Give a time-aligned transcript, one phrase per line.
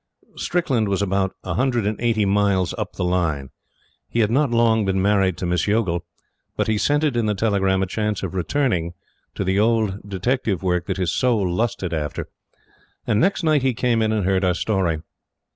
[0.35, 3.51] Strickland was about a hundred and eighty miles up the line.
[4.09, 6.07] He had not long been married to Miss Youghal,
[6.57, 8.93] but he scented in the telegram a chance of return
[9.35, 12.27] to the old detective work that his soul lusted after,
[13.05, 15.01] and next night he came in and heard our story.